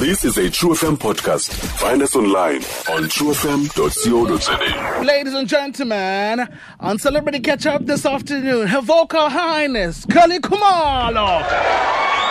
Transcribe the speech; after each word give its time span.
This 0.00 0.24
is 0.24 0.38
a 0.38 0.48
True 0.48 0.70
FM 0.70 0.96
podcast. 0.96 1.52
Find 1.78 2.00
us 2.00 2.16
online 2.16 2.62
on 2.88 3.04
truefm.co.za. 3.04 5.04
Ladies 5.04 5.34
and 5.34 5.46
gentlemen, 5.46 6.48
on 6.80 6.98
Celebrity 6.98 7.40
Catch 7.40 7.66
Up 7.66 7.84
this 7.84 8.06
afternoon, 8.06 8.68
Her 8.68 8.80
Vocal 8.80 9.28
Highness, 9.28 10.06
Kelly 10.06 10.38
Khumalo. 10.38 12.29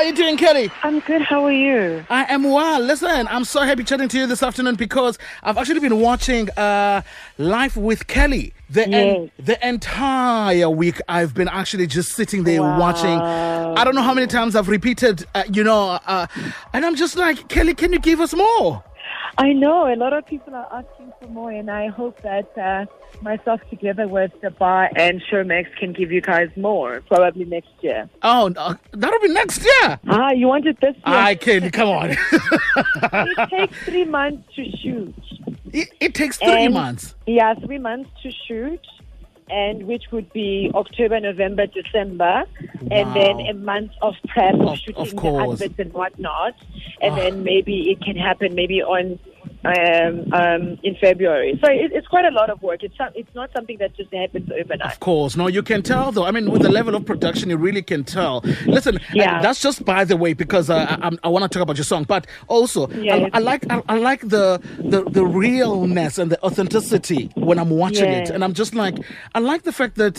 How 0.00 0.06
are 0.06 0.08
you 0.08 0.14
doing, 0.16 0.38
Kelly? 0.38 0.70
I'm 0.82 1.00
good. 1.00 1.20
How 1.20 1.44
are 1.44 1.52
you? 1.52 2.06
I 2.08 2.24
am 2.32 2.44
well. 2.44 2.80
Listen, 2.80 3.28
I'm 3.28 3.44
so 3.44 3.60
happy 3.60 3.84
chatting 3.84 4.08
to 4.08 4.18
you 4.18 4.26
this 4.26 4.42
afternoon 4.42 4.76
because 4.76 5.18
I've 5.42 5.58
actually 5.58 5.80
been 5.80 6.00
watching 6.00 6.48
uh, 6.52 7.02
Life 7.36 7.76
with 7.76 8.06
Kelly. 8.06 8.54
The, 8.70 8.88
en- 8.88 9.30
the 9.38 9.58
entire 9.68 10.70
week, 10.70 11.02
I've 11.06 11.34
been 11.34 11.48
actually 11.48 11.86
just 11.86 12.12
sitting 12.12 12.44
there 12.44 12.62
Wow. 12.62 12.80
watching. 12.80 13.10
I 13.10 13.84
don't 13.84 13.94
know 13.94 14.00
how 14.00 14.14
many 14.14 14.26
times 14.26 14.56
I've 14.56 14.68
repeated, 14.68 15.26
uh, 15.34 15.42
you 15.52 15.64
know, 15.64 15.98
uh, 16.06 16.26
and 16.72 16.86
I'm 16.86 16.96
just 16.96 17.16
like, 17.16 17.48
Kelly, 17.48 17.74
can 17.74 17.92
you 17.92 17.98
give 17.98 18.20
us 18.20 18.32
more? 18.32 18.82
I 19.38 19.52
know 19.52 19.92
a 19.92 19.96
lot 19.96 20.12
of 20.12 20.26
people 20.26 20.54
are 20.54 20.68
asking 20.72 21.12
for 21.20 21.28
more, 21.28 21.50
and 21.50 21.70
I 21.70 21.88
hope 21.88 22.20
that 22.22 22.56
uh, 22.58 22.84
myself 23.22 23.60
together 23.70 24.06
with 24.06 24.32
the 24.42 24.50
bar 24.50 24.90
and 24.96 25.22
Showmax 25.30 25.74
can 25.76 25.92
give 25.92 26.12
you 26.12 26.20
guys 26.20 26.50
more, 26.56 27.00
probably 27.06 27.44
next 27.44 27.70
year. 27.80 28.08
Oh, 28.22 28.48
no, 28.48 28.74
that'll 28.92 29.20
be 29.20 29.28
next 29.28 29.64
year. 29.64 29.98
Ah, 30.08 30.30
you 30.32 30.46
want 30.48 30.66
it 30.66 30.78
this 30.80 30.94
year? 30.94 31.02
I 31.04 31.34
can, 31.36 31.70
come 31.70 31.88
on. 31.88 32.10
it 32.32 33.48
takes 33.50 33.78
three 33.84 34.04
months 34.04 34.46
to 34.56 34.64
shoot. 34.78 35.14
it, 35.72 35.88
it 36.00 36.14
takes 36.14 36.36
three 36.38 36.64
And- 36.66 36.74
months. 36.74 37.14
Yeah, 37.26 37.54
three 37.54 37.78
months 37.78 38.10
to 38.22 38.30
shoot, 38.46 38.80
and 39.48 39.86
which 39.86 40.04
would 40.12 40.32
be 40.32 40.70
October, 40.74 41.18
November, 41.20 41.66
December, 41.66 42.44
and 42.90 43.14
then 43.16 43.40
a 43.40 43.54
month 43.54 43.92
of 44.02 44.14
prep 44.28 44.54
of, 44.54 44.78
shooting 44.78 44.96
of 44.96 45.10
the 45.22 45.38
adverts 45.52 45.74
and 45.78 45.92
whatnot, 45.92 46.54
and 47.00 47.12
Ah. 47.14 47.16
then 47.16 47.42
maybe 47.42 47.90
it 47.90 48.00
can 48.02 48.16
happen 48.16 48.54
maybe 48.54 48.82
on 48.82 49.18
um, 49.64 50.32
um, 50.32 50.78
in 50.82 50.96
February. 51.00 51.58
So 51.62 51.70
it, 51.70 51.92
it's 51.92 52.06
quite 52.06 52.24
a 52.24 52.30
lot 52.30 52.50
of 52.50 52.62
work. 52.62 52.82
It's 52.82 52.94
it's 53.14 53.34
not 53.34 53.50
something 53.54 53.78
that 53.78 53.94
just 53.96 54.12
happens 54.12 54.50
overnight. 54.50 54.92
Of 54.92 55.00
course, 55.00 55.36
no, 55.36 55.46
you 55.48 55.62
can 55.62 55.82
tell 55.82 56.12
though. 56.12 56.24
I 56.24 56.30
mean, 56.30 56.50
with 56.50 56.62
the 56.62 56.70
level 56.70 56.94
of 56.94 57.04
production, 57.04 57.50
you 57.50 57.56
really 57.56 57.82
can 57.82 58.04
tell. 58.04 58.40
Listen, 58.66 58.98
Yeah. 59.12 59.40
that's 59.42 59.60
just 59.60 59.84
by 59.84 60.04
the 60.04 60.16
way 60.16 60.32
because 60.32 60.70
uh, 60.70 60.96
I, 61.02 61.10
I 61.22 61.28
want 61.28 61.42
to 61.44 61.48
talk 61.48 61.62
about 61.62 61.76
your 61.76 61.84
song, 61.84 62.04
but 62.04 62.26
also 62.48 62.88
Yes. 62.90 63.30
I, 63.32 63.38
I 63.38 63.40
like 63.40 63.70
I, 63.70 63.82
I 63.88 63.98
like 63.98 64.20
the, 64.28 64.60
the 64.78 65.04
the 65.04 65.24
realness 65.24 66.18
and 66.18 66.30
the 66.30 66.42
authenticity 66.42 67.30
when 67.34 67.58
I'm 67.58 67.70
watching 67.70 68.08
it, 68.10 68.30
and 68.30 68.42
I'm 68.44 68.54
just 68.54 68.74
like 68.74 68.96
I 69.34 69.38
like 69.40 69.62
the 69.62 69.72
fact 69.72 69.96
that 69.96 70.16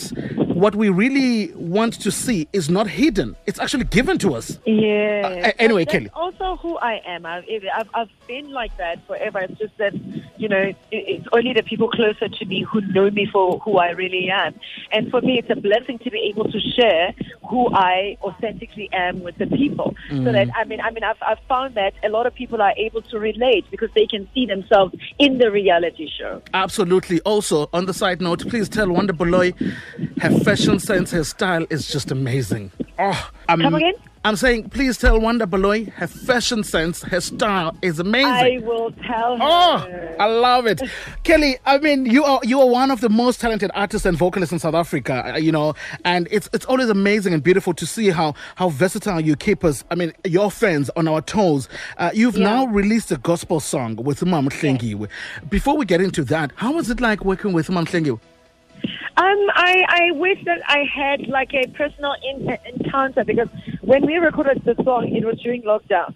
what 0.61 0.75
we 0.75 0.89
really 0.89 1.51
want 1.55 1.93
to 1.93 2.11
see 2.11 2.47
is 2.53 2.69
not 2.69 2.87
hidden; 2.87 3.35
it's 3.47 3.59
actually 3.59 3.85
given 3.85 4.19
to 4.19 4.35
us. 4.35 4.59
Yeah. 4.65 5.47
Uh, 5.47 5.51
anyway, 5.57 5.85
Kelly. 5.85 6.09
Also, 6.13 6.55
who 6.57 6.77
I 6.77 7.01
am. 7.05 7.25
I've, 7.25 7.45
I've 7.75 7.89
I've 7.95 8.09
been 8.27 8.51
like 8.51 8.75
that 8.77 9.05
forever. 9.07 9.39
It's 9.39 9.57
just 9.57 9.75
that 9.79 9.93
you 10.37 10.47
know, 10.47 10.73
it's 10.91 11.27
only 11.33 11.53
the 11.53 11.63
people 11.63 11.89
closer 11.89 12.27
to 12.27 12.45
me 12.45 12.61
who 12.63 12.81
know 12.81 13.09
me 13.09 13.27
for 13.31 13.59
who 13.59 13.77
I 13.77 13.91
really 13.91 14.29
am. 14.29 14.59
And 14.91 15.09
for 15.09 15.21
me, 15.21 15.39
it's 15.39 15.49
a 15.49 15.55
blessing 15.55 15.97
to 15.99 16.11
be 16.11 16.19
able 16.31 16.51
to 16.51 16.59
share 16.59 17.13
who 17.50 17.73
I 17.73 18.17
authentically 18.22 18.89
am 18.94 19.23
with 19.23 19.38
the 19.38 19.47
people. 19.47 19.95
So 20.09 20.16
mm. 20.16 20.31
that 20.31 20.50
I 20.56 20.64
mean, 20.66 20.80
I 20.80 20.92
mean, 20.92 21.03
I've 21.03 21.22
I've 21.22 21.39
found 21.47 21.75
that 21.75 21.94
a 22.03 22.09
lot 22.09 22.25
of 22.25 22.34
people 22.34 22.61
are 22.61 22.73
able 22.78 23.02
to 23.03 23.20
relate 23.20 23.66
because 23.72 23.89
they 23.95 24.06
can 24.06 24.28
see 24.34 24.45
themselves 24.45 24.95
in 25.20 25.38
the 25.38 25.52
reality 25.52 26.08
show. 26.17 26.42
Absolutely. 26.53 27.19
Also, 27.22 27.69
on 27.73 27.86
the 27.86 27.94
side 27.94 28.22
note, 28.22 28.47
please 28.47 28.69
tell 28.69 28.89
Wanda 28.89 29.14
Baloyi 29.14 29.53
her 30.22 30.39
fashion 30.39 30.80
sense, 30.80 31.12
her 31.12 31.23
style 31.23 31.66
is 31.69 31.88
just 31.88 32.12
amazing. 32.12 32.72
Oh, 33.03 33.30
I'm, 33.49 33.59
Come 33.61 33.75
again? 33.75 33.94
I'm 34.23 34.35
saying, 34.35 34.69
please 34.69 34.99
tell 34.99 35.19
Wanda 35.19 35.47
Baloyi 35.47 35.91
her 35.94 36.05
fashion 36.05 36.63
sense, 36.63 37.02
her 37.02 37.19
style 37.19 37.75
is 37.81 37.97
amazing. 37.99 38.27
I 38.31 38.59
will 38.63 38.91
tell 38.91 39.35
her. 39.38 39.44
Oh, 39.44 40.16
I 40.19 40.27
love 40.27 40.67
it, 40.67 40.80
Kelly. 41.23 41.57
I 41.66 41.79
mean, 41.79 42.06
you 42.06 42.23
are 42.23 42.39
you 42.44 42.62
are 42.62 42.67
one 42.69 42.91
of 42.91 43.01
the 43.01 43.09
most 43.09 43.41
talented 43.41 43.72
artists 43.73 44.06
and 44.06 44.16
vocalists 44.16 44.53
in 44.53 44.59
South 44.59 44.75
Africa. 44.75 45.34
uh, 45.34 45.38
You 45.39 45.51
know, 45.51 45.73
and 46.06 46.28
it's 46.29 46.47
it's 46.53 46.66
always 46.66 46.89
amazing 46.89 47.34
and 47.34 47.41
beautiful 47.41 47.73
to 47.73 47.85
see 47.88 48.12
how 48.12 48.35
how 48.56 48.69
versatile 48.69 49.19
you 49.19 49.35
keep 49.35 49.63
us. 49.63 49.83
I 49.89 49.95
mean, 49.95 50.13
your 50.23 50.51
fans 50.51 50.91
on 50.95 51.07
our 51.07 51.22
toes. 51.22 51.68
Uh, 51.97 52.12
you've 52.13 52.38
Yeah. 52.38 52.45
now 52.45 52.66
released 52.68 53.12
a 53.12 53.18
gospel 53.18 53.59
song 53.59 53.95
with 53.95 54.23
Mam 54.23 54.50
Hlengiwe. 54.50 55.07
Before 55.50 55.75
we 55.75 55.85
get 55.85 56.00
into 56.00 56.23
that, 56.25 56.51
how 56.57 56.73
was 56.73 56.91
it 56.91 57.01
like 57.01 57.25
working 57.25 57.53
with 57.53 57.72
Mam 57.72 57.88
Hlengiwe? 57.88 58.19
Um, 59.18 59.40
I, 59.53 59.84
I 59.88 60.12
wish 60.12 60.40
that 60.46 60.62
I 60.68 60.84
had 60.94 61.28
like 61.28 61.53
a 61.53 61.68
personal 61.69 62.16
in- 62.24 62.58
encounter 62.74 63.24
because 63.24 63.50
when 63.81 64.06
we 64.06 64.16
recorded 64.16 64.62
the 64.66 64.75
song, 64.84 65.14
it 65.14 65.25
was 65.25 65.40
during 65.42 65.64
lockdown. 65.64 66.16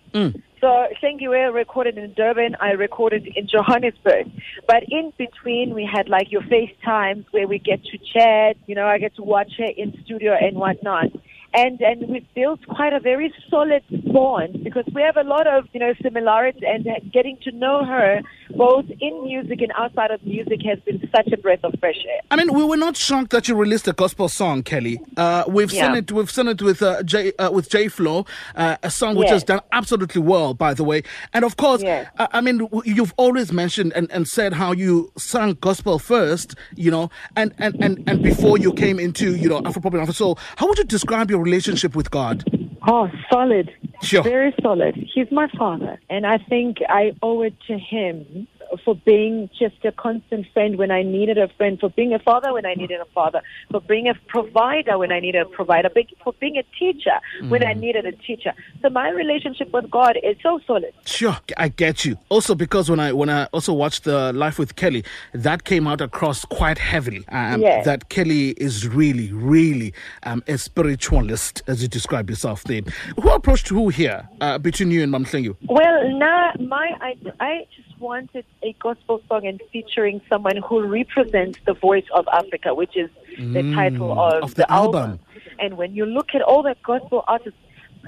So 0.62 0.88
thank 1.02 1.22
you. 1.22 1.30
We 1.30 1.38
recorded 1.38 1.98
in 1.98 2.14
Durban. 2.14 2.56
I 2.60 2.72
recorded 2.72 3.28
in 3.36 3.48
Johannesburg. 3.48 4.32
But 4.68 4.84
in 4.90 5.14
between, 5.18 5.76
we 5.76 5.86
had 5.86 6.10
like 6.10 6.32
your 6.32 6.42
FaceTimes 6.42 7.26
where 7.32 7.48
we 7.48 7.60
get 7.60 7.84
to 7.84 7.98
chat. 8.14 8.58
You 8.66 8.76
know, 8.76 8.88
I 8.88 8.98
get 8.98 9.16
to 9.18 9.24
watch 9.24 9.52
her 9.60 9.70
in 9.78 9.94
studio 10.06 10.34
and 10.34 10.58
whatnot. 10.58 11.08
And 11.54 11.80
and 11.82 12.10
we've 12.10 12.28
built 12.34 12.66
quite 12.68 12.94
a 12.94 13.00
very 13.00 13.34
solid 13.50 13.84
bond 14.16 14.64
because 14.64 14.86
we 14.96 15.02
have 15.02 15.18
a 15.18 15.28
lot 15.36 15.46
of 15.56 15.62
you 15.74 15.80
know 15.84 15.94
similarities. 16.02 16.64
And 16.74 16.82
getting 17.12 17.38
to 17.44 17.52
know 17.52 17.84
her 17.86 18.22
both 18.56 18.86
in 19.08 19.14
music 19.24 19.60
and 19.66 19.72
outside 19.78 20.12
of 20.12 20.20
music 20.26 20.60
has 20.70 20.80
been 20.88 21.00
such 21.16 21.28
a 21.34 21.38
breath 21.38 21.64
of 21.64 21.74
fresh 21.80 22.02
air. 22.14 22.22
I 22.32 22.36
mean, 22.40 22.54
we 22.54 22.64
were 22.64 22.78
not 22.78 22.96
shocked 22.96 23.32
that 23.32 23.48
you 23.48 23.56
released 23.56 23.88
a 23.88 23.94
gospel 23.94 24.30
song, 24.30 24.64
Kelly. 24.64 25.00
Uh, 25.18 25.44
we've 25.48 25.72
seen 25.72 25.96
it. 25.96 26.12
We've 26.12 26.32
seen 26.38 26.48
it 26.48 26.62
with 26.62 26.82
uh, 26.82 27.04
J 27.04 27.34
uh, 27.34 27.52
with 27.52 27.70
J 27.70 27.88
Flow, 27.88 28.26
uh, 28.56 28.78
a 28.84 28.90
song 28.90 29.16
which 29.16 29.26
Yes. 29.26 29.36
has 29.38 29.44
done 29.44 29.62
absolutely 29.72 30.22
well, 30.22 30.54
by 30.54 30.74
the 30.74 30.84
way. 30.84 31.04
And 31.34 31.44
of 31.44 31.58
course, 31.58 31.82
Yes. 31.84 32.10
uh, 32.18 32.28
I 32.32 32.40
mean, 32.42 32.68
you've 32.86 33.14
always 33.18 33.52
mentioned 33.52 33.92
and, 33.96 34.10
and 34.12 34.28
said 34.28 34.54
how 34.54 34.72
you 34.72 35.12
sang 35.18 35.58
gospel 35.60 36.00
first, 36.00 36.56
you 36.76 36.92
know, 36.92 37.10
and, 37.36 37.54
and, 37.58 37.76
and, 37.84 38.04
and 38.08 38.24
before 38.24 38.58
you 38.58 38.72
came 38.74 39.00
into 39.00 39.36
you 39.36 39.50
know 39.50 39.62
Afropop 39.62 39.94
and 39.94 40.02
Afro 40.02 40.14
Soul. 40.14 40.40
How 40.56 40.68
would 40.68 40.78
you 40.78 40.84
describe 40.86 41.30
your 41.30 41.42
relationship 41.42 41.96
with 41.96 42.12
God? 42.12 42.44
Oh, 42.88 43.10
solid. 43.32 43.72
Sure. 44.02 44.24
Very 44.24 44.54
solid. 44.62 44.96
He's 44.96 45.32
my 45.32 45.48
father. 45.58 46.00
And 46.10 46.26
I 46.26 46.38
think 46.38 46.78
I 46.88 47.14
owe 47.22 47.42
it 47.42 47.56
to 47.68 47.78
him 47.78 48.48
for 48.86 48.96
being 48.96 49.50
just 49.58 49.84
a 49.84 49.92
constant 49.92 50.46
friend 50.54 50.78
when 50.78 50.92
I 50.92 51.02
needed 51.04 51.38
a 51.38 51.50
friend, 51.58 51.80
for 51.80 51.90
being 51.90 52.14
a 52.14 52.20
father 52.20 52.54
when 52.54 52.66
I 52.66 52.76
needed 52.76 53.02
a 53.02 53.06
father, 53.06 53.42
for 53.72 53.82
being 53.82 54.08
a 54.08 54.14
provider 54.28 54.98
when 54.98 55.12
I 55.12 55.20
needed 55.20 55.42
a 55.42 55.46
provider, 55.46 55.90
for 56.24 56.34
being 56.40 56.58
a 56.58 56.64
teacher 56.80 57.20
when 57.50 57.66
I 57.66 57.74
needed 57.74 58.06
a 58.06 58.12
teacher. 58.14 58.54
So 58.82 58.90
my 58.90 59.10
relationship 59.10 59.72
with 59.74 59.90
God 59.90 60.18
is 60.24 60.38
so 60.42 60.60
solid. 60.68 60.94
Sure, 61.06 61.38
I 61.58 61.70
get 61.70 62.06
you. 62.06 62.18
Also, 62.30 62.56
because 62.56 62.90
when 62.90 63.00
I 63.00 63.12
when 63.12 63.30
I 63.30 63.46
also 63.46 63.74
watched 63.74 64.04
the 64.04 64.32
Life 64.34 64.60
with 64.60 64.76
Kelly, 64.76 65.04
that 65.34 65.64
came 65.64 65.88
out 65.88 66.00
across 66.02 66.46
quite 66.46 66.78
heavily. 66.78 67.26
Um, 67.30 67.66
Yes. 67.66 67.86
That 67.86 68.10
Kelly 68.10 68.50
is 68.58 68.88
really, 68.88 69.32
really 69.32 69.94
um, 70.24 70.44
a 70.48 70.58
spiritualist, 70.58 71.64
as 71.68 71.82
you 71.82 71.88
describe 71.88 72.30
yourself. 72.30 72.64
There, 72.66 72.82
who 73.20 73.30
approached 73.32 73.70
who 73.70 73.90
here 73.90 74.28
uh, 74.42 74.60
between 74.60 74.92
you 74.92 75.02
and 75.02 75.12
Mam 75.12 75.26
Hlengiwe? 75.26 75.56
Well, 75.68 76.18
now 76.20 76.52
my 76.60 76.92
I, 77.02 77.16
I 77.40 77.68
just 77.76 77.85
wanted 78.00 78.46
a 78.64 78.74
gospel 78.80 79.22
song 79.28 79.46
and 79.46 79.62
featuring 79.72 80.22
someone 80.30 80.58
who 80.58 80.86
represents 80.86 81.60
the 81.66 81.74
voice 81.74 82.06
of 82.14 82.28
Africa, 82.32 82.74
which 82.74 82.96
is 82.96 83.10
the 83.38 83.64
title 83.74 84.12
of, 84.12 84.34
Mm, 84.34 84.44
of 84.44 84.56
the 84.56 84.72
album. 84.72 85.20
And 85.60 85.78
when 85.78 85.96
you 85.96 86.06
look 86.06 86.36
at 86.36 86.42
all 86.42 86.64
the 86.64 86.76
gospel 86.84 87.24
artists, 87.28 87.60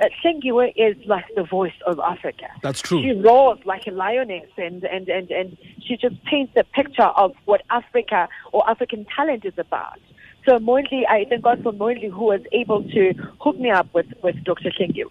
uh, 0.01 0.05
Hlengiwe 0.23 0.73
is 0.75 0.95
like 1.07 1.25
the 1.35 1.43
voice 1.43 1.73
of 1.85 1.99
Africa. 1.99 2.47
That's 2.61 2.81
true. 2.81 3.01
She 3.01 3.11
roars 3.13 3.59
like 3.65 3.87
a 3.87 3.91
lioness, 3.91 4.49
and, 4.57 4.83
and, 4.83 5.09
and, 5.09 5.31
and 5.31 5.57
she 5.81 5.97
just 5.97 6.23
paints 6.25 6.53
a 6.55 6.63
picture 6.63 7.03
of 7.03 7.33
what 7.45 7.61
Africa 7.71 8.27
or 8.51 8.69
African 8.69 9.05
talent 9.15 9.45
is 9.45 9.57
about. 9.57 9.99
So 10.45 10.59
Mondli, 10.59 11.03
I 11.09 11.25
thank 11.27 11.41
God 11.43 11.61
for 11.63 11.71
Mondli 11.73 12.11
who 12.11 12.25
was 12.25 12.41
able 12.51 12.83
to 12.83 13.13
hook 13.41 13.59
me 13.59 13.69
up 13.69 13.87
with, 13.93 14.05
with 14.23 14.35
Dr. 14.43 14.69
Hlengiwe. 14.69 15.09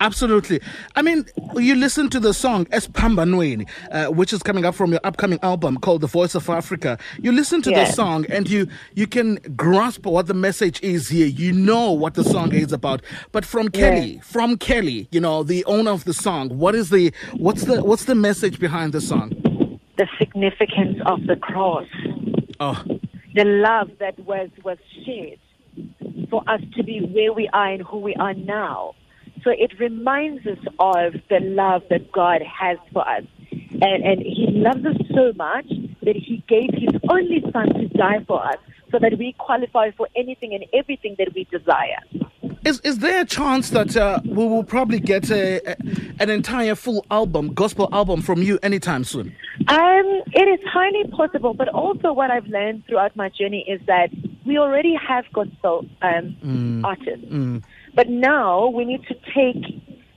Absolutely. 0.00 0.60
I 0.96 1.02
mean, 1.02 1.26
you 1.56 1.74
listen 1.74 2.10
to 2.10 2.20
the 2.20 2.34
song 2.34 2.66
Esiphambanweni, 2.66 3.68
uh, 3.90 4.06
which 4.06 4.32
is 4.32 4.42
coming 4.42 4.64
up 4.64 4.74
from 4.74 4.90
your 4.90 5.00
upcoming 5.04 5.38
album 5.42 5.78
called 5.78 6.00
The 6.00 6.06
Voice 6.06 6.34
of 6.34 6.48
Africa. 6.48 6.98
You 7.20 7.32
listen 7.32 7.62
to 7.62 7.70
the 7.70 7.86
song 7.86 8.26
and 8.28 8.48
you 8.48 8.68
you 8.94 9.06
can 9.06 9.36
grasp 9.56 10.04
what 10.06 10.26
the 10.26 10.34
message 10.34 10.82
is 10.82 11.08
here. 11.08 11.26
You 11.26 11.52
know 11.52 11.92
what 11.92 12.14
the 12.14 12.24
song 12.24 12.52
is 12.52 12.72
about. 12.72 13.02
But 13.32 13.44
from 13.44 13.68
Kelly, 13.70 14.20
from 14.22 14.56
Kelly, 14.58 15.08
you 15.10 15.20
know, 15.20 15.42
the 15.42 15.64
owner 15.64 15.92
of 15.92 16.04
the 16.04 16.14
song, 16.14 16.58
what 16.58 16.74
is 16.74 16.90
the 16.90 17.12
what's 17.34 17.64
the 17.64 17.82
what's 17.82 18.04
the 18.04 18.14
message 18.14 18.58
behind 18.58 18.92
the 18.92 19.00
song? 19.00 19.30
The 19.96 20.08
significance 20.18 20.98
of 21.06 21.26
the 21.26 21.36
cross. 21.36 21.86
Oh, 22.60 22.82
the 23.34 23.44
love 23.44 23.90
that 24.00 24.18
was 24.20 24.50
was 24.64 24.78
shared 25.04 25.38
for 26.30 26.42
us 26.48 26.60
to 26.76 26.82
be 26.82 27.00
where 27.00 27.32
we 27.32 27.48
are 27.52 27.72
and 27.72 27.82
who 27.82 27.98
we 27.98 28.14
are 28.16 28.34
now. 28.34 28.94
So 29.44 29.50
it 29.50 29.78
reminds 29.78 30.46
us 30.46 30.58
of 30.78 31.12
the 31.28 31.40
love 31.40 31.82
that 31.90 32.10
God 32.10 32.40
has 32.42 32.78
for 32.92 33.06
us. 33.06 33.24
And, 33.50 34.02
and 34.02 34.20
He 34.20 34.46
loves 34.50 34.84
us 34.86 34.96
so 35.14 35.32
much 35.36 35.68
that 36.02 36.16
He 36.16 36.42
gave 36.48 36.70
His 36.72 37.00
only 37.08 37.44
Son 37.52 37.72
to 37.74 37.88
die 37.88 38.24
for 38.26 38.44
us 38.44 38.56
so 38.90 38.98
that 38.98 39.18
we 39.18 39.34
qualify 39.38 39.90
for 39.90 40.08
anything 40.16 40.54
and 40.54 40.64
everything 40.72 41.16
that 41.18 41.34
we 41.34 41.44
desire. 41.44 42.00
Is 42.64 42.80
is 42.80 43.00
there 43.00 43.20
a 43.20 43.24
chance 43.26 43.70
that 43.70 43.94
uh, 43.94 44.20
we 44.24 44.46
will 44.46 44.64
probably 44.64 44.98
get 44.98 45.30
a, 45.30 45.60
a, 45.72 45.76
an 46.18 46.30
entire 46.30 46.74
full 46.74 47.04
album, 47.10 47.52
gospel 47.52 47.90
album 47.92 48.22
from 48.22 48.42
you 48.42 48.58
anytime 48.62 49.04
soon? 49.04 49.36
Um, 49.68 50.22
it 50.32 50.48
is 50.48 50.66
highly 50.66 51.04
possible, 51.10 51.52
but 51.52 51.68
also 51.68 52.14
what 52.14 52.30
I've 52.30 52.46
learned 52.46 52.86
throughout 52.86 53.14
my 53.16 53.28
journey 53.28 53.66
is 53.68 53.80
that 53.86 54.08
we 54.46 54.56
already 54.56 54.94
have 54.94 55.24
gospel 55.34 55.84
um, 56.00 56.82
artists, 56.84 57.26
but 57.94 58.08
now 58.08 58.68
we 58.68 58.84
need 58.84 59.02
to 59.08 59.14
take 59.14 59.64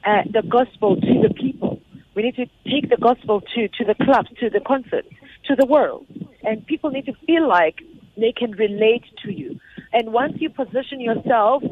uh, 0.05 0.23
the 0.31 0.43
gospel 0.47 0.95
to 0.95 1.27
the 1.27 1.33
people. 1.33 1.81
We 2.15 2.23
need 2.23 2.35
to 2.35 2.45
take 2.69 2.89
the 2.89 2.97
gospel 2.97 3.41
to 3.41 3.67
to 3.67 3.83
the 3.85 3.95
clubs, 4.03 4.29
to 4.39 4.49
the 4.49 4.59
concerts, 4.59 5.09
to 5.45 5.55
the 5.55 5.65
world, 5.65 6.07
and 6.43 6.65
people 6.65 6.89
need 6.89 7.05
to 7.05 7.13
feel 7.25 7.47
like 7.47 7.81
they 8.17 8.33
can 8.35 8.51
relate 8.51 9.03
to 9.23 9.31
you. 9.31 9.59
And 9.93 10.11
once 10.11 10.33
you 10.37 10.49
position 10.49 10.99
yourself 10.99 11.63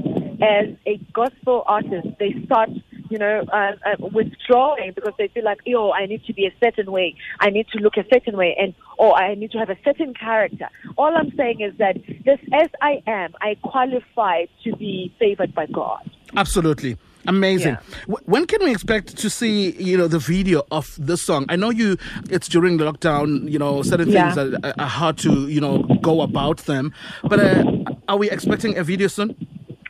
as 0.42 0.68
a 0.86 0.98
gospel 1.14 1.64
artist, 1.68 2.08
they 2.20 2.36
start 2.46 2.70
you 3.10 3.20
know, 3.20 3.44
uh, 3.52 3.72
uh, 3.86 3.96
withdrawing 4.00 4.94
because 4.94 5.14
they 5.18 5.28
feel 5.28 5.44
like, 5.44 5.60
oh, 5.76 5.92
I 5.92 6.06
need 6.06 6.24
to 6.26 6.34
be 6.34 6.46
a 6.46 6.54
certain 6.64 6.92
way. 6.92 7.16
I 7.40 7.50
need 7.50 7.68
to 7.74 7.80
look 7.80 7.98
a 7.98 8.06
certain 8.12 8.38
way, 8.38 8.56
and 8.60 8.74
or 8.98 9.16
I 9.16 9.36
need 9.36 9.52
to 9.52 9.58
have 9.58 9.70
a 9.70 9.78
certain 9.84 10.14
character. 10.14 10.70
All 10.98 11.16
I'm 11.16 11.32
saying 11.38 11.62
is 11.62 11.78
that 11.78 11.98
this, 12.26 12.40
as 12.54 12.70
I 12.82 13.02
am, 13.08 13.34
I 13.42 13.56
qualify 13.64 14.46
to 14.64 14.76
be 14.76 15.14
favored 15.20 15.54
by 15.54 15.68
God. 15.68 16.10
Absolutely. 16.36 16.98
Amazing. 17.28 17.78
Yeah. 18.08 18.16
When 18.26 18.46
can 18.46 18.64
we 18.64 18.72
expect 18.72 19.18
to 19.18 19.30
see, 19.32 19.72
you 19.82 19.98
know, 19.98 20.08
the 20.08 20.20
video 20.20 20.64
of 20.72 20.96
this 21.00 21.24
song? 21.24 21.46
I 21.50 21.56
know 21.56 21.72
you. 21.72 21.98
It's 22.30 22.48
during 22.48 22.78
the 22.78 22.86
lockdown. 22.92 23.50
You 23.50 23.58
know, 23.58 23.82
certain 23.82 24.10
Yeah. 24.10 24.34
things 24.34 24.54
are, 24.64 24.74
are 24.78 24.88
hard 24.88 25.18
to, 25.20 25.48
you 25.48 25.60
know, 25.60 25.84
go 26.02 26.22
about 26.22 26.58
them. 26.66 26.94
But 27.24 27.40
uh, 27.40 27.64
are 28.08 28.18
we 28.18 28.30
expecting 28.30 28.78
a 28.78 28.84
video 28.84 29.08
soon? 29.08 29.45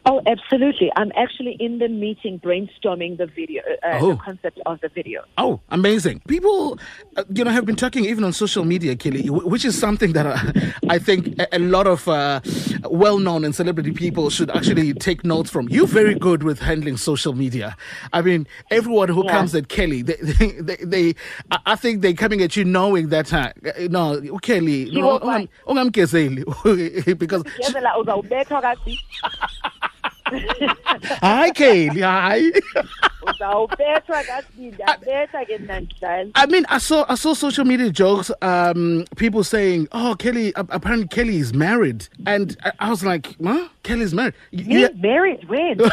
Oh, 0.08 0.22
absolutely. 0.28 0.92
I'm 0.96 1.12
actually 1.16 1.58
in 1.60 1.80
the 1.80 1.88
meeting 1.88 2.40
brainstorming 2.40 3.18
the 3.18 3.26
video, 3.26 3.64
uh, 3.84 3.98
Oh. 4.02 4.10
the 4.12 4.18
concept 4.18 4.60
of 4.68 4.80
the 4.82 4.90
video. 4.90 5.24
Oh, 5.40 5.60
amazing! 5.70 6.22
People, 6.28 6.78
uh, 7.18 7.24
you 7.34 7.44
know, 7.44 7.50
have 7.50 7.66
been 7.66 7.76
talking 7.76 8.06
even 8.06 8.24
on 8.24 8.32
social 8.32 8.66
media, 8.66 8.96
Kelly, 8.96 9.28
which 9.30 9.66
is 9.66 9.76
something 9.78 10.14
that 10.14 10.28
uh, 10.28 10.38
I 10.90 11.00
think 11.00 11.40
a, 11.40 11.56
a 11.56 11.60
lot 11.60 11.88
of 11.88 12.08
uh, 12.08 12.42
well-known 12.84 13.44
and 13.46 13.56
celebrity 13.56 13.92
people 13.94 14.30
should 14.30 14.52
actually 14.52 14.94
take 14.94 15.26
notes 15.26 15.50
from. 15.50 15.68
You're 15.70 15.88
very 15.88 16.14
good 16.14 16.44
with 16.44 16.60
handling 16.60 16.98
social 16.98 17.34
media. 17.34 17.76
I 18.14 18.22
mean, 18.22 18.46
everyone 18.70 19.10
who 19.10 19.26
Yeah. 19.26 19.32
comes 19.32 19.56
at 19.56 19.70
Kelly, 19.70 20.04
they, 20.04 20.18
they, 20.22 20.52
they, 20.62 20.76
they 20.86 21.14
I 21.66 21.76
think 21.76 22.02
they're 22.04 22.14
coming 22.14 22.44
at 22.44 22.56
you 22.56 22.64
knowing 22.64 23.10
that, 23.10 23.34
uh, 23.34 23.52
no, 23.90 24.22
Kelly, 24.44 24.88
You 24.90 25.02
no, 25.02 25.18
find- 25.20 25.50
ungamgezeli. 25.68 27.18
because 27.26 27.44
Ngiyazela 30.32 30.76
uzawubethwa 30.76 31.04
kasi. 31.04 31.20
hi, 31.22 31.52
Kelly, 31.52 32.02
hi. 32.02 32.52
Uzawubethwa 33.30 34.24
kasi, 34.24 34.48
ndiyabetha 34.58 35.46
ke 35.46 35.58
namhlanje. 35.58 36.32
I 36.36 36.46
mean, 36.48 36.66
I 36.70 36.78
saw 36.80 37.06
I 37.10 37.16
saw 37.16 37.34
social 37.34 37.66
media 37.66 37.90
jokes, 37.90 38.32
um, 38.42 39.06
people 39.16 39.44
saying, 39.44 39.88
"Oh, 39.92 40.16
Kelly, 40.16 40.54
apparently 40.56 41.08
Kelly 41.08 41.38
is 41.38 41.54
married," 41.54 42.08
and 42.26 42.56
I, 42.64 42.72
I 42.80 42.90
was 42.90 43.04
like, 43.04 43.36
"Huh? 43.44 43.68
Kelly's 43.84 44.14
married?" 44.14 44.34
You- 44.52 44.66
Me 44.66 44.82
you- 44.82 44.90
married 45.02 45.48
when? 45.50 45.80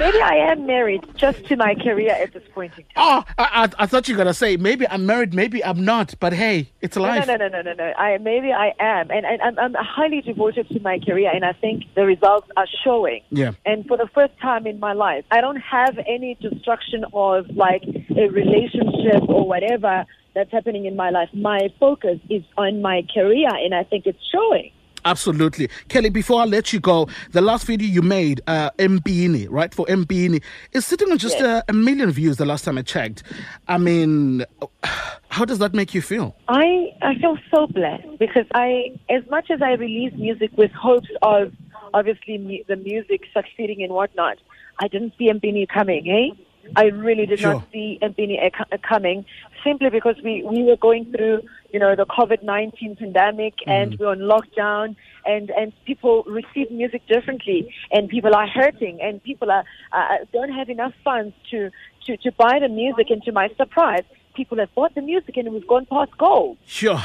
Maybe 0.00 0.20
I 0.20 0.34
am 0.52 0.66
married 0.66 1.04
just 1.16 1.44
to 1.46 1.56
my 1.56 1.74
career 1.74 2.10
at 2.10 2.32
this 2.32 2.42
point 2.54 2.72
in 2.78 2.84
time. 2.84 2.92
oh, 2.96 3.24
I, 3.38 3.64
I, 3.64 3.82
I 3.84 3.86
thought 3.86 4.08
you 4.08 4.14
were 4.14 4.18
gonna 4.18 4.34
say 4.34 4.56
maybe 4.56 4.88
I'm 4.88 5.04
married, 5.06 5.34
maybe 5.34 5.62
I'm 5.64 5.84
not, 5.84 6.14
but 6.18 6.32
hey, 6.32 6.70
it's 6.80 6.96
No, 6.96 7.02
life. 7.02 7.26
no, 7.26 7.36
no, 7.36 7.48
no, 7.48 7.62
no, 7.62 7.74
no. 7.74 7.92
I 7.96 8.18
maybe 8.18 8.50
I 8.52 8.72
am, 8.80 9.10
and, 9.10 9.24
and 9.26 9.40
I'm, 9.42 9.58
I'm 9.58 9.74
highly 9.74 10.20
devoted 10.22 10.68
to 10.70 10.80
my 10.80 10.98
career, 10.98 11.30
and 11.32 11.44
I 11.44 11.52
think 11.52 11.84
the 11.94 12.04
results 12.06 12.48
are 12.56 12.66
showing. 12.82 13.22
Yeah. 13.30 13.52
And 13.66 13.86
for 13.86 13.96
the 13.96 14.08
first 14.14 14.32
time 14.40 14.66
in 14.66 14.80
my 14.80 14.94
life, 14.94 15.24
I 15.30 15.40
don't 15.40 15.60
have 15.60 15.98
any 16.08 16.36
destruction 16.40 17.04
of 17.12 17.48
like 17.54 17.82
a 17.84 18.28
relationship 18.28 19.28
or 19.28 19.46
whatever 19.46 20.04
that's 20.34 20.50
happening 20.52 20.86
in 20.86 20.96
my 20.96 21.10
life. 21.10 21.28
My 21.34 21.68
focus 21.78 22.18
is 22.28 22.42
on 22.56 22.80
my 22.82 23.02
career, 23.12 23.48
and 23.54 23.74
I 23.74 23.84
think 23.84 24.06
it's 24.06 24.24
showing. 24.32 24.72
Absolutely, 25.04 25.68
Kelly. 25.88 26.10
Before 26.10 26.40
I 26.40 26.44
let 26.44 26.72
you 26.72 26.80
go, 26.80 27.08
the 27.32 27.40
last 27.40 27.66
video 27.66 27.88
you 27.88 28.02
made, 28.02 28.40
uh, 28.46 28.70
Empini, 28.78 29.46
right 29.50 29.72
for 29.74 29.86
Empini, 29.86 30.42
is 30.72 30.86
sitting 30.86 31.10
on 31.10 31.18
just 31.18 31.38
Yes. 31.38 31.64
a, 31.68 31.70
a 31.70 31.72
million 31.72 32.10
views. 32.10 32.36
The 32.36 32.44
last 32.46 32.64
time 32.64 32.76
I 32.78 32.82
checked. 32.82 33.22
I 33.68 33.78
mean, 33.78 34.44
how 35.28 35.44
does 35.44 35.58
that 35.58 35.74
make 35.74 35.94
you 35.94 36.02
feel? 36.02 36.36
I 36.48 36.92
I 37.02 37.14
feel 37.16 37.38
so 37.54 37.66
blessed 37.66 38.18
because 38.18 38.46
I, 38.54 38.92
as 39.08 39.22
much 39.30 39.50
as 39.50 39.62
I 39.62 39.72
release 39.72 40.12
music 40.14 40.50
with 40.56 40.72
hopes 40.72 41.08
of 41.22 41.52
obviously 41.94 42.38
mu- 42.38 42.64
the 42.68 42.76
music 42.76 43.22
succeeding 43.32 43.82
and 43.82 43.92
whatnot, 43.92 44.38
I 44.78 44.88
didn't 44.88 45.14
see 45.18 45.30
Empini 45.30 45.66
coming. 45.68 46.08
Eh? 46.08 46.42
I 46.76 46.84
really 46.84 47.26
did 47.26 47.40
Sure. 47.40 47.54
not 47.54 47.66
see 47.72 47.98
Empini 48.02 48.38
co- 48.52 48.76
coming 48.86 49.24
simply 49.64 49.88
because 49.90 50.16
we 50.22 50.42
we 50.44 50.62
were 50.62 50.76
going 50.76 51.10
through 51.10 51.40
you 51.72 51.78
know 51.78 51.94
the 51.96 52.06
COVID 52.06 52.42
nineteen 52.42 52.96
pandemic 52.96 53.54
and 53.66 53.90
we 53.92 54.06
we're 54.06 54.12
on 54.12 54.18
lockdown 54.18 54.96
and 55.24 55.50
and 55.50 55.72
people 55.84 56.24
receive 56.26 56.70
music 56.70 57.02
differently 57.06 57.72
and 57.92 58.08
people 58.08 58.34
are 58.34 58.48
hurting 58.48 59.00
and 59.00 59.22
people 59.22 59.50
are 59.50 59.64
uh, 59.92 60.24
don't 60.32 60.52
have 60.52 60.68
enough 60.68 60.92
funds 61.04 61.34
to 61.50 61.70
to 62.06 62.16
to 62.18 62.32
buy 62.32 62.58
the 62.60 62.68
music 62.68 63.10
and 63.10 63.22
to 63.22 63.32
my 63.32 63.48
surprise 63.56 64.04
people 64.34 64.58
have 64.58 64.74
bought 64.74 64.94
the 64.94 65.02
music 65.02 65.36
and 65.36 65.52
we've 65.52 65.66
gone 65.66 65.86
past 65.86 66.16
gold. 66.16 66.56
Sure. 66.64 67.02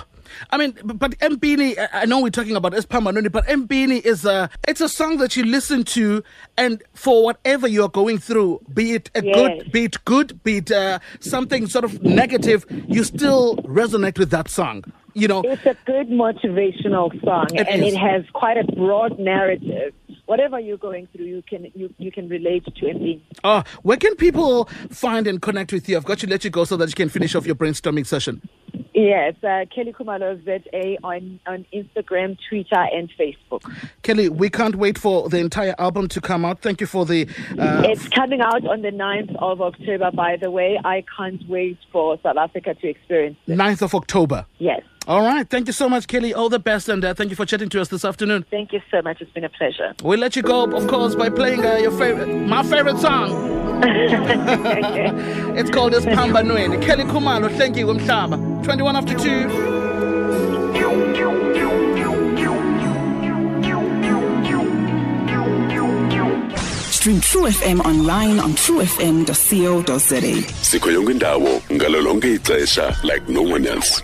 I 0.51 0.57
mean, 0.57 0.77
but 0.83 1.11
Empini, 1.19 1.75
I- 1.93 2.05
know 2.05 2.21
we're 2.21 2.29
talking 2.29 2.55
about 2.55 2.73
Esiphambanweni, 2.73 3.31
but 3.31 3.45
Empini 3.47 4.01
is 4.05 4.25
a, 4.25 4.49
it's 4.67 4.81
a 4.81 4.89
song 4.89 5.17
that 5.17 5.35
you 5.35 5.43
listen 5.45 5.83
to, 5.85 6.23
and 6.57 6.81
for 6.93 7.23
whatever 7.23 7.67
you're 7.67 7.89
going 7.89 8.17
through, 8.19 8.61
be 8.73 8.93
it 8.93 9.09
a 9.15 9.23
Yes. 9.23 9.35
good, 9.35 9.71
be 9.71 9.83
it 9.85 10.05
good, 10.05 10.43
be 10.43 10.57
it 10.57 10.71
uh, 10.71 10.99
something 11.19 11.67
sort 11.67 11.85
of 11.85 12.01
negative, 12.03 12.65
you 12.87 13.03
still 13.03 13.57
resonate 13.57 14.17
with 14.19 14.29
that 14.31 14.49
song. 14.49 14.83
You 15.17 15.29
know, 15.29 15.41
It's 15.45 15.65
a 15.65 15.77
good 15.85 16.09
motivational 16.09 17.09
song, 17.23 17.47
It 17.55 17.67
and 17.69 17.81
is. 17.83 17.93
it 17.93 17.97
has 17.97 18.23
quite 18.33 18.57
a 18.57 18.65
broad 18.75 19.17
narrative. 19.17 19.93
Whatever 20.25 20.59
you're 20.59 20.77
going 20.77 21.07
through, 21.15 21.25
you 21.25 21.41
can 21.47 21.71
you, 21.73 21.93
you 21.97 22.11
can 22.11 22.27
relate 22.27 22.65
to 22.65 22.85
it. 22.87 23.21
uh, 23.43 23.63
where 23.83 23.95
can 23.95 24.15
people 24.15 24.65
find 24.89 25.25
and 25.27 25.41
connect 25.41 25.71
with 25.71 25.87
you? 25.87 25.95
I've 25.97 26.03
got 26.03 26.19
to 26.19 26.27
let 26.27 26.43
you 26.43 26.49
go 26.49 26.65
so 26.65 26.75
that 26.77 26.89
you 26.89 26.95
can 26.95 27.09
finish 27.09 27.33
off 27.35 27.45
your 27.45 27.55
brainstorming 27.55 28.05
session. 28.05 28.41
Yes, 28.97 29.35
uh, 29.43 29.65
Kelly 29.75 29.91
Khumalo 29.91 30.41
ZA 30.45 30.95
on 31.03 31.41
on 31.45 31.65
Instagram, 31.73 32.37
Twitter, 32.47 32.79
and 32.93 33.11
Facebook. 33.19 33.61
Kelly, 34.03 34.29
we 34.29 34.49
can't 34.49 34.77
wait 34.77 34.97
for 34.97 35.27
the 35.27 35.37
entire 35.37 35.75
album 35.77 36.07
to 36.07 36.21
come 36.21 36.45
out. 36.45 36.61
Thank 36.61 36.79
you 36.79 36.87
for 36.87 37.05
the. 37.05 37.27
Uh, 37.59 37.83
It's 37.83 38.07
coming 38.07 38.39
out 38.39 38.65
on 38.65 38.83
the 38.83 38.91
9th 38.91 39.35
of 39.39 39.61
October. 39.61 40.11
By 40.11 40.37
the 40.41 40.49
way, 40.49 40.79
I 40.85 41.03
can't 41.17 41.41
wait 41.49 41.77
for 41.91 42.17
South 42.23 42.37
Africa 42.37 42.73
to 42.73 42.87
experience 42.87 43.35
it. 43.47 43.57
9th 43.57 43.81
of 43.81 43.93
October. 43.95 44.45
Yes, 44.59 44.81
All 45.07 45.21
right. 45.21 45.47
Thank 45.47 45.67
you 45.67 45.73
so 45.73 45.87
much, 45.87 46.07
Kelly. 46.07 46.33
All 46.33 46.49
the 46.49 46.59
best, 46.59 46.89
and 46.89 47.03
uh, 47.05 47.13
thank 47.13 47.29
you 47.29 47.35
for 47.35 47.45
chatting 47.45 47.69
to 47.69 47.81
us 47.81 47.89
this 47.89 48.03
afternoon. 48.03 48.43
thank 48.49 48.73
you 48.73 48.81
so 48.89 49.01
much. 49.01 49.21
It's 49.21 49.31
been 49.31 49.43
a 49.43 49.49
pleasure. 49.49 49.93
We'll 50.03 50.19
let 50.19 50.35
you 50.35 50.41
go, 50.41 50.63
of 50.63 50.87
course, 50.87 51.15
by 51.15 51.29
playing 51.29 51.65
uh, 51.65 51.75
your 51.77 51.91
favorite, 51.91 52.27
my 52.27 52.63
favorite 52.63 52.97
song. 52.97 53.29
it's 55.57 55.69
called 55.69 55.93
Esiphambanweni. 55.93 56.81
Kelly 56.81 57.03
Khumalo, 57.03 57.55
thank 57.57 57.77
you, 57.77 57.85
Mhlaba. 57.87 58.63
21 58.63 58.95
after 58.95 59.13
2. 59.13 59.75
Stream 66.89 67.21
True 67.21 67.43
FM 67.49 67.85
online 67.85 68.39
on 68.39 68.51
truefm.co.za. 68.53 70.21
sikho 70.61 70.91
yonke 70.91 71.11
indawo 71.11 71.61
ngalo 71.73 72.01
lonke 72.01 72.33
ixesha 72.33 72.95
like 73.03 73.29
no 73.29 73.41
one 73.43 73.67
else 73.67 74.01